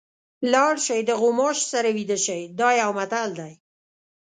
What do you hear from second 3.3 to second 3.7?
دی.